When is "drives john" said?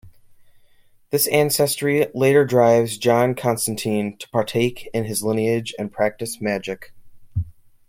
2.43-3.35